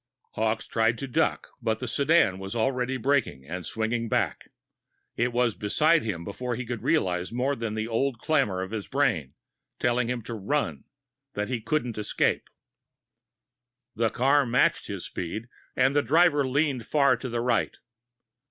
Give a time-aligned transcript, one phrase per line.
[0.31, 4.49] Hawkes tried to duck, but the sedan was already braking and swinging back.
[5.15, 8.87] It was beside him before he could realize more than the old clamor of his
[8.87, 9.35] brain,
[9.79, 10.85] telling him to run,
[11.35, 12.49] that he couldn't escape.
[13.95, 17.77] The car matched his speed, and the driver leaned far to the right.